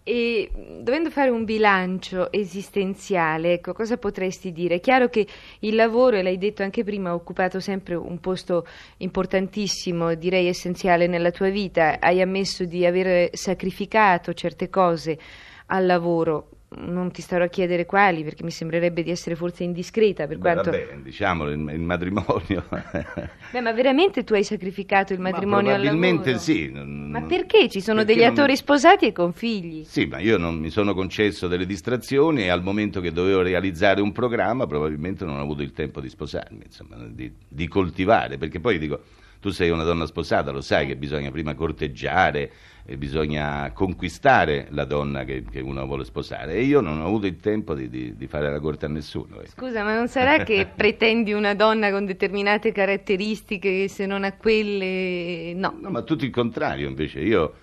E 0.09 0.49
dovendo 0.79 1.09
fare 1.09 1.29
un 1.29 1.43
bilancio 1.43 2.31
esistenziale, 2.31 3.51
ecco, 3.51 3.73
cosa 3.73 3.97
potresti 3.97 4.53
dire? 4.53 4.75
È 4.75 4.79
chiaro 4.79 5.09
che 5.09 5.27
il 5.59 5.75
lavoro, 5.75 6.15
e 6.15 6.23
l'hai 6.23 6.37
detto 6.37 6.63
anche 6.63 6.85
prima, 6.85 7.09
ha 7.09 7.13
occupato 7.13 7.59
sempre 7.59 7.95
un 7.95 8.17
posto 8.21 8.65
importantissimo, 8.99 10.15
direi 10.15 10.47
essenziale 10.47 11.07
nella 11.07 11.31
tua 11.31 11.49
vita. 11.49 11.99
Hai 11.99 12.21
ammesso 12.21 12.63
di 12.63 12.85
aver 12.85 13.35
sacrificato 13.35 14.33
certe 14.33 14.69
cose 14.69 15.19
al 15.65 15.85
lavoro 15.85 16.51
non 16.69 17.11
ti 17.11 17.21
starò 17.21 17.45
a 17.45 17.47
chiedere 17.47 17.85
quali 17.85 18.23
perché 18.23 18.43
mi 18.43 18.51
sembrerebbe 18.51 19.01
di 19.01 19.09
essere 19.09 19.35
forse 19.35 19.63
indiscreta 19.63 20.27
per 20.27 20.37
Beh, 20.37 20.41
quanto... 20.41 20.71
Vabbè, 20.71 20.97
diciamolo, 21.01 21.51
il, 21.51 21.59
il 21.59 21.79
matrimonio... 21.79 22.65
Beh, 23.51 23.61
ma 23.61 23.71
veramente 23.71 24.25
tu 24.25 24.33
hai 24.33 24.43
sacrificato 24.43 25.13
il 25.13 25.19
matrimonio 25.19 25.71
ma 25.71 25.77
probabilmente 25.77 26.31
al 26.31 26.39
sì. 26.39 26.69
Non, 26.69 27.09
ma 27.09 27.21
perché? 27.21 27.69
Ci 27.69 27.79
sono 27.79 28.03
degli 28.03 28.23
attori 28.23 28.57
sposati 28.57 29.05
e 29.07 29.11
con 29.13 29.31
figli. 29.31 29.85
Sì, 29.85 30.05
ma 30.07 30.19
io 30.19 30.37
non 30.37 30.57
mi 30.57 30.69
sono 30.69 30.93
concesso 30.93 31.47
delle 31.47 31.65
distrazioni 31.65 32.43
e 32.43 32.49
al 32.49 32.61
momento 32.61 32.99
che 32.99 33.13
dovevo 33.13 33.41
realizzare 33.41 34.01
un 34.01 34.11
programma 34.11 34.67
probabilmente 34.67 35.23
non 35.23 35.37
ho 35.37 35.41
avuto 35.41 35.61
il 35.61 35.71
tempo 35.71 36.01
di 36.01 36.09
sposarmi, 36.09 36.63
insomma, 36.65 36.97
di, 37.07 37.31
di 37.47 37.67
coltivare, 37.69 38.37
perché 38.37 38.59
poi 38.59 38.77
dico 38.77 39.01
tu 39.39 39.49
sei 39.49 39.69
una 39.69 39.83
donna 39.83 40.05
sposata, 40.05 40.51
lo 40.51 40.61
sai 40.61 40.87
che 40.87 40.95
bisogna 40.95 41.31
prima 41.31 41.53
corteggiare, 41.53 42.51
e 42.89 42.95
bisogna 42.95 43.69
conquistare 43.73 44.67
la 44.69 44.85
donna 44.85 45.25
che, 45.25 45.43
che, 45.43 45.59
uno 45.59 45.85
vuole 45.85 46.05
sposare 46.05 46.53
e 46.53 46.63
io 46.63 46.79
non 46.79 47.01
ho 47.01 47.05
avuto 47.05 47.25
il 47.25 47.35
tempo 47.35 47.73
di, 47.73 47.89
di, 47.89 48.15
di 48.15 48.27
fare 48.27 48.49
la 48.49 48.61
corte 48.61 48.85
a 48.85 48.87
nessuno. 48.87 49.41
Ecco. 49.41 49.49
Scusa, 49.49 49.83
ma 49.83 49.93
non 49.93 50.07
sarà 50.07 50.41
che 50.45 50.69
pretendi 50.73 51.33
una 51.33 51.53
donna 51.53 51.91
con 51.91 52.05
determinate 52.05 52.71
caratteristiche 52.71 53.89
se 53.89 54.05
non 54.05 54.23
ha 54.23 54.31
quelle... 54.31 55.51
No. 55.53 55.77
no 55.81 55.89
ma 55.89 56.01
tutto 56.03 56.23
il 56.23 56.31
contrario 56.31 56.87
invece, 56.87 57.19
io... 57.19 57.53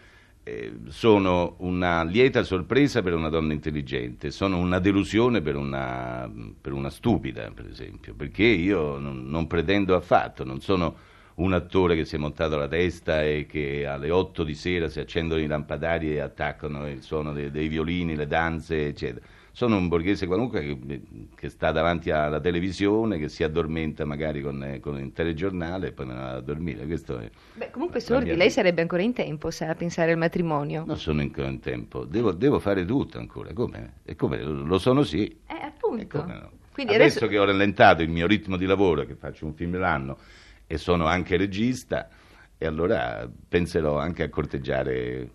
Eh, 0.47 0.73
sono 0.89 1.55
una 1.61 2.03
lieta 2.03 2.43
sorpresa 2.43 3.01
per 3.01 3.15
una 3.15 3.31
donna 3.31 3.55
intelligente, 3.55 4.31
sono 4.31 4.59
una 4.59 4.79
delusione 4.79 5.41
per 5.41 5.57
una, 5.57 6.31
per 6.61 6.75
una 6.75 6.91
stupida, 6.91 7.51
per 7.55 7.67
esempio, 7.67 8.13
perché 8.15 8.43
io 8.43 8.99
non, 8.99 9.25
non 9.27 9.47
pretendo 9.47 9.95
affatto, 9.95 10.45
non 10.45 10.61
sono 10.61 10.97
un 11.37 11.53
attore 11.53 11.97
che 11.97 12.05
si 12.05 12.15
è 12.15 12.19
montato 12.19 12.57
la 12.57 12.69
testa 12.69 13.23
e 13.23 13.47
che 13.49 13.87
alle 13.87 14.11
8 14.11 14.45
di 14.45 14.55
sera 14.55 14.89
si 14.89 15.01
accendono 15.01 15.41
i 15.41 15.47
lampadari 15.47 16.15
e 16.15 16.21
attaccano 16.21 16.89
il 16.89 17.03
suono 17.03 17.33
dei, 17.33 17.51
dei 17.51 17.69
violini, 17.69 18.15
le 18.15 18.27
danze, 18.27 18.87
eccetera. 18.87 19.25
Sono 19.51 19.77
un 19.77 19.87
borghese 19.87 20.27
qualunque 20.27 20.63
che, 20.63 21.01
che, 21.37 21.49
sta 21.49 21.71
davanti 21.71 22.11
alla 22.11 22.41
televisione, 22.41 23.19
che 23.19 23.29
si 23.29 23.45
addormenta 23.45 24.05
magari 24.05 24.43
con, 24.43 24.79
con 24.81 24.99
il 24.99 25.13
telegiornale 25.13 25.89
e 25.89 25.93
poi 25.93 26.07
ne 26.07 26.15
va 26.15 26.33
a 26.33 26.41
dormire. 26.41 26.85
Beh, 26.85 27.71
comunque 27.71 28.01
Sordi, 28.01 28.31
lei 28.31 28.37
vita. 28.37 28.51
sarebbe 28.51 28.81
ancora 28.81 29.03
in 29.03 29.13
tempo 29.13 29.53
sa, 29.53 29.69
a 29.69 29.75
pensare 29.77 30.11
al 30.11 30.19
matrimonio? 30.19 30.83
Non 30.85 30.99
sono 30.99 31.21
ancora 31.21 31.47
in 31.47 31.61
tempo, 31.61 32.05
devo, 32.05 32.33
devo 32.33 32.59
fare 32.59 32.85
tutto 32.85 33.19
ancora. 33.19 33.53
Come? 33.53 33.99
E 34.05 34.17
come? 34.17 34.43
Lo 34.43 34.79
sono 34.79 35.05
sì. 35.05 35.25
Eh, 35.47 35.55
appunto. 35.63 36.27
No? 36.27 36.51
Adesso, 36.77 36.93
adesso 36.93 37.27
che 37.29 37.39
ho 37.39 37.45
rallentato 37.45 38.03
il 38.03 38.09
mio 38.09 38.27
ritmo 38.27 38.57
di 38.57 38.67
lavoro, 38.67 39.05
che 39.07 39.15
faccio 39.15 39.47
un 39.47 39.55
film 39.55 39.79
l'anno, 39.79 40.19
e 40.67 40.79
sono 40.79 41.07
anche 41.07 41.37
regista 41.37 42.09
e 42.57 42.67
allora 42.67 43.29
penserò 43.49 43.99
anche 43.99 44.23
a 44.23 44.29
corteggiare 44.29 45.31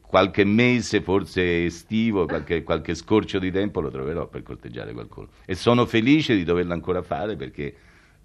qualche 0.00 0.44
mese, 0.44 1.00
forse 1.00 1.64
estivo, 1.64 2.26
qualche, 2.26 2.62
qualche, 2.62 2.94
scorcio 2.94 3.38
di 3.38 3.50
tempo 3.50 3.80
lo 3.80 3.90
troverò 3.90 4.28
per 4.28 4.42
corteggiare 4.42 4.92
qualcuno. 4.92 5.28
E 5.44 5.54
sono 5.54 5.86
felice 5.86 6.36
di 6.36 6.44
doverlo 6.44 6.72
ancora 6.72 7.02
fare 7.02 7.36
perché 7.36 7.74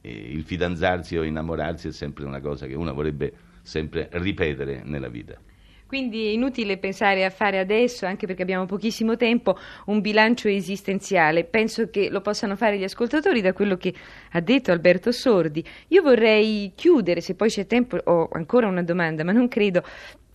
eh, 0.01 0.09
il 0.11 0.43
fidanzarsi 0.43 1.17
o 1.17 1.23
innamorarsi 1.23 1.87
è 1.87 1.91
sempre 1.91 2.25
una 2.25 2.39
cosa 2.39 2.67
che 2.67 2.75
uno 2.75 2.93
vorrebbe 2.93 3.33
sempre 3.61 4.09
ripetere 4.13 4.81
nella 4.83 5.09
vita. 5.09 5.37
Quindi 5.87 6.27
è 6.27 6.31
inutile 6.31 6.77
pensare 6.77 7.23
a 7.23 7.29
fare 7.29 7.59
adesso, 7.59 8.05
anche 8.05 8.27
perché 8.27 8.41
abbiamo 8.41 8.65
pochissimo 8.65 9.15
tempo, 9.15 9.57
un 9.85 10.01
bilancio 10.01 10.49
esistenziale. 10.49 11.45
Penso 11.45 11.89
che 11.89 12.09
lo 12.09 12.19
possano 12.19 12.57
fare 12.57 12.77
gli 12.77 12.83
ascoltatori 12.83 13.39
da 13.39 13.53
quello 13.53 13.77
che 13.77 13.93
ha 14.31 14.41
detto 14.41 14.73
Alberto 14.73 15.13
Sordi. 15.13 15.63
Io 15.87 16.01
vorrei 16.01 16.73
chiudere, 16.75 17.21
se 17.21 17.35
poi 17.35 17.49
c'è 17.49 17.65
tempo, 17.65 17.97
ho 18.03 18.27
ancora 18.33 18.67
una 18.67 18.83
domanda, 18.83 19.23
ma 19.23 19.31
non 19.31 19.47
credo. 19.47 19.81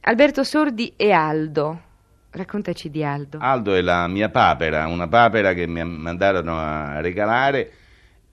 Alberto 0.00 0.42
Sordi 0.42 0.94
e 0.96 1.12
Aldo. 1.12 1.80
Raccontaci 2.30 2.88
di 2.88 3.04
Aldo. 3.04 3.36
Aldo 3.42 3.74
è 3.74 3.82
la 3.82 4.08
mia 4.08 4.30
papera, 4.30 4.86
una 4.86 5.06
papera 5.06 5.52
che 5.52 5.66
mi 5.66 5.84
mandarono 5.84 6.56
a 6.58 7.00
regalare 7.02 7.70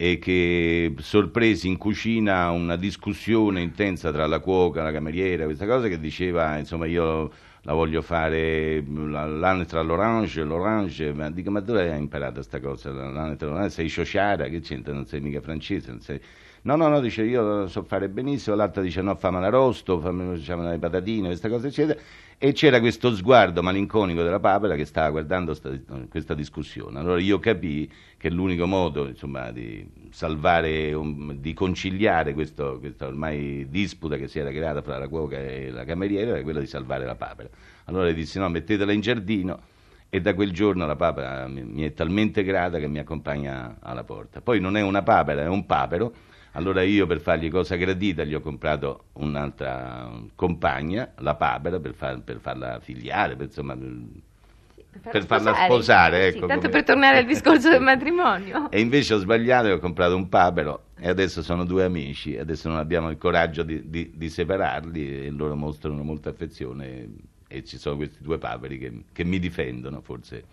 e 0.02 0.18
che 0.18 0.94
sorpresi 1.00 1.68
in 1.68 1.76
cucina 1.78 2.52
una 2.52 2.78
discussione 2.78 3.60
intensa 3.60 4.14
tra 4.14 4.28
la 4.28 4.40
cuoca, 4.40 4.82
la 4.82 4.94
cameriera, 4.94 5.44
questa 5.44 5.66
cosa 5.66 5.90
che 5.90 6.00
diceva, 6.00 6.58
insomma, 6.58 6.86
io 6.86 7.30
la 7.64 7.74
voglio 7.74 8.02
fare 8.02 8.82
l'anatra 8.82 9.82
all'orange, 9.82 10.44
l'orange, 10.44 11.12
ma 11.12 11.30
dico, 11.30 11.52
ma 11.52 11.60
dove 11.60 11.92
hai 11.92 12.00
imparato 12.00 12.36
questa 12.36 12.62
cosa? 12.62 12.92
L'anatra 12.94 13.48
all'orange, 13.50 13.72
sei 13.72 13.90
sciociara, 13.90 14.48
che 14.48 14.62
c'entra? 14.62 14.94
Non 14.94 15.06
sei 15.06 15.20
mica 15.20 15.42
francese, 15.42 15.92
non 15.92 16.00
sei... 16.00 16.22
No, 16.64 16.76
no, 16.76 16.88
no, 16.88 17.00
dice 17.00 17.24
io 17.24 17.68
so 17.68 17.84
fare 17.84 18.10
benissimo, 18.10 18.56
l'altra 18.56 18.82
dice 18.82 19.02
no, 19.02 19.16
fammi 19.16 19.40
l'arrosto, 19.40 20.00
fammi 20.00 20.36
diciamo, 20.36 20.70
le 20.70 20.78
patatine, 20.78 21.28
queste 21.28 21.50
cose, 21.50 21.68
eccetera 21.68 22.00
e 22.42 22.54
c'era 22.54 22.80
questo 22.80 23.14
sguardo 23.14 23.62
malinconico 23.62 24.24
della 24.24 24.40
papera 24.40 24.76
che 24.76 24.86
stava 24.86 25.10
guardando 25.10 25.54
sta, 25.54 25.72
questa 26.08 26.34
discussione. 26.34 26.98
Allora 26.98 27.20
io 27.20 27.38
capii 27.38 27.92
che 28.16 28.30
l'unico 28.30 28.66
modo 28.66 29.08
insomma, 29.08 29.52
di 29.52 29.86
salvare, 30.10 30.94
um, 30.94 31.34
di 31.34 31.54
conciliare 31.54 32.34
questo, 32.34 32.80
questa 32.80 33.08
ormai 33.08 33.68
disputa 33.70 34.16
che 34.16 34.30
si 34.30 34.40
era 34.40 34.52
creata 34.52 34.82
fra 34.82 34.98
la 34.98 35.10
cuoca 35.10 35.38
e 35.38 35.70
la 35.70 35.84
cameriera 35.84 36.32
era 36.32 36.42
quella 36.42 36.62
di 36.62 36.66
salvare 36.66 37.04
la 37.04 37.16
papera. 37.16 37.50
Allora 37.86 38.06
le 38.06 38.14
dissi 38.14 38.40
no, 38.40 38.48
mettetela 38.48 38.94
in 38.94 39.02
giardino 39.02 39.60
e 40.08 40.22
da 40.22 40.34
quel 40.34 40.54
giorno 40.54 40.86
la 40.86 40.96
papera 40.96 41.46
mi 41.46 41.82
è 41.82 41.94
talmente 41.94 42.44
grata 42.46 42.80
che 42.80 42.88
mi 42.88 43.00
accompagna 43.00 43.80
alla 43.82 44.06
porta. 44.06 44.40
Poi 44.40 44.62
non 44.62 44.78
è 44.78 44.82
una 44.82 45.04
papera, 45.04 45.42
è 45.42 45.48
un 45.48 45.66
papero 45.66 46.14
allora 46.54 46.82
io 46.82 47.06
per 47.06 47.20
fargli 47.20 47.50
cosa 47.50 47.76
gradita 47.76 48.24
gli 48.24 48.34
ho 48.34 48.42
comprato 48.42 49.06
un'altra 49.14 50.10
compagna, 50.36 51.12
la 51.18 51.36
Papera, 51.36 51.80
per, 51.80 51.94
far, 51.94 52.22
per 52.22 52.40
farla 52.40 52.80
figliare, 52.80 53.36
per, 53.36 53.46
insomma, 53.48 53.76
per, 53.76 55.12
per 55.12 55.26
farla 55.26 55.54
sposare. 55.54 56.28
Ecco, 56.28 56.42
sì, 56.42 56.48
tanto 56.48 56.56
come... 56.56 56.70
per 56.70 56.84
tornare 56.84 57.18
al 57.20 57.26
discorso 57.28 57.70
del 57.70 57.82
matrimonio. 57.82 58.72
E 58.72 58.80
invece 58.80 59.14
ho 59.14 59.18
sbagliato 59.20 59.68
e 59.68 59.74
ho 59.74 59.80
comprato 59.80 60.16
un 60.16 60.28
papero 60.28 60.86
e 60.98 61.08
adesso 61.08 61.44
sono 61.44 61.66
due 61.66 61.84
amici, 61.84 62.38
adesso 62.38 62.68
non 62.68 62.78
abbiamo 62.78 63.10
il 63.10 63.18
coraggio 63.18 63.64
di, 63.64 63.88
di, 63.90 64.12
di 64.16 64.30
separarli 64.30 65.26
e 65.26 65.30
loro 65.30 65.56
mostrano 65.56 66.02
molta 66.04 66.30
affezione 66.30 66.88
e, 66.88 67.10
e 67.48 67.64
ci 67.64 67.78
sono 67.78 67.96
questi 67.96 68.24
due 68.24 68.38
paperi 68.38 68.78
che, 68.80 69.04
che 69.14 69.24
mi 69.24 69.40
difendono 69.40 70.02
forse 70.02 70.44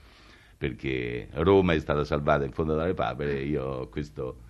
perché 0.59 1.29
Roma 1.33 1.75
è 1.75 1.79
stata 1.79 2.05
salvata 2.05 2.45
in 2.45 2.53
fondo 2.53 2.75
dalle 2.75 2.95
papere 2.95 3.38
e 3.38 3.45
io 3.45 3.65
ho 3.65 3.88
questo 3.88 4.45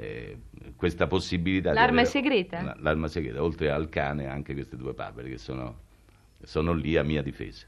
eh, 0.00 0.36
questa 0.76 1.06
possibilità. 1.06 1.72
L'arma 1.72 2.00
avere, 2.00 2.06
segreta? 2.06 2.74
L'arma 2.78 3.06
segreta, 3.06 3.42
oltre 3.42 3.70
al 3.70 3.90
cane 3.90 4.26
anche 4.26 4.54
queste 4.54 4.76
due 4.76 4.94
papere 4.94 5.28
che 5.28 5.38
sono, 5.38 5.80
sono 6.42 6.72
lì 6.72 6.96
a 6.96 7.02
mia 7.02 7.22
difesa. 7.22 7.66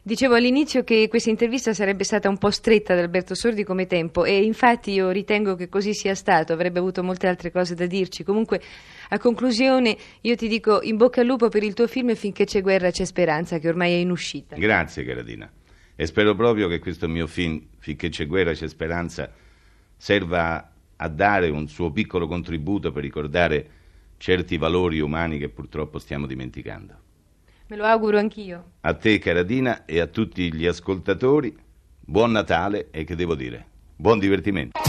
Dicevo 0.00 0.36
all'inizio 0.36 0.84
che 0.84 1.08
questa 1.08 1.28
intervista 1.28 1.74
sarebbe 1.74 2.04
stata 2.04 2.28
un 2.28 2.38
po' 2.38 2.50
stretta 2.50 2.92
ad 2.92 3.00
Alberto 3.00 3.34
Sordi 3.34 3.64
come 3.64 3.86
tempo 3.86 4.24
e 4.24 4.42
infatti 4.42 4.92
io 4.92 5.10
ritengo 5.10 5.54
che 5.54 5.68
così 5.68 5.92
sia 5.92 6.14
stato, 6.14 6.52
avrebbe 6.52 6.78
avuto 6.78 7.02
molte 7.02 7.26
altre 7.26 7.50
cose 7.50 7.74
da 7.74 7.84
dirci. 7.84 8.22
Comunque, 8.22 8.62
a 9.08 9.18
conclusione, 9.18 9.96
io 10.22 10.36
ti 10.36 10.46
dico 10.48 10.80
in 10.82 10.96
bocca 10.96 11.20
al 11.20 11.26
lupo 11.26 11.48
per 11.48 11.62
il 11.64 11.74
tuo 11.74 11.88
film 11.88 12.14
finché 12.14 12.44
c'è 12.44 12.62
guerra 12.62 12.90
c'è 12.90 13.04
speranza, 13.04 13.58
che 13.58 13.68
ormai 13.68 13.92
è 13.92 13.96
in 13.96 14.10
uscita. 14.10 14.56
Grazie, 14.56 15.04
Caradina. 15.04 15.50
E 15.96 16.06
spero 16.06 16.34
proprio 16.36 16.68
che 16.68 16.78
questo 16.78 17.08
mio 17.08 17.26
film, 17.26 17.60
finché 17.78 18.08
c'è 18.08 18.24
guerra 18.26 18.52
c'è 18.52 18.68
speranza, 18.68 19.30
serva 19.96 20.72
a 21.00 21.08
dare 21.08 21.48
un 21.48 21.68
suo 21.68 21.90
piccolo 21.90 22.26
contributo 22.26 22.92
per 22.92 23.02
ricordare 23.02 23.70
certi 24.16 24.56
valori 24.56 25.00
umani 25.00 25.38
che 25.38 25.48
purtroppo 25.48 25.98
stiamo 25.98 26.26
dimenticando. 26.26 26.94
Me 27.68 27.76
lo 27.76 27.84
auguro 27.84 28.18
anch'io. 28.18 28.72
A 28.80 28.94
te, 28.94 29.18
Caradina, 29.18 29.84
e 29.84 30.00
a 30.00 30.06
tutti 30.06 30.52
gli 30.52 30.66
ascoltatori, 30.66 31.54
buon 32.00 32.32
Natale 32.32 32.88
e 32.90 33.04
che 33.04 33.14
devo 33.14 33.34
dire, 33.34 33.66
buon 33.94 34.18
divertimento. 34.18 34.80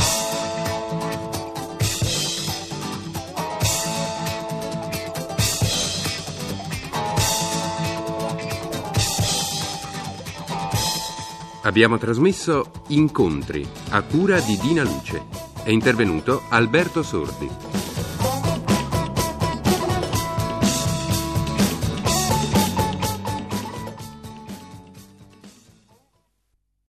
Abbiamo 11.63 11.97
trasmesso 11.97 12.71
Incontri 12.87 13.67
a 13.89 14.01
cura 14.01 14.39
di 14.39 14.57
Dina 14.57 14.81
Luce. 14.81 15.38
È 15.69 15.71
intervenuto 15.71 16.41
Alberto 16.47 17.03
Sordi. 17.03 17.78